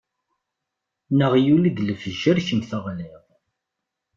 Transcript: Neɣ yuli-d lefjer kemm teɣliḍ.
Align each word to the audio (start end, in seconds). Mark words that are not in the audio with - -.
Neɣ 1.17 1.33
yuli-d 1.45 1.77
lefjer 1.87 2.37
kemm 2.47 2.61
teɣliḍ. 2.69 3.23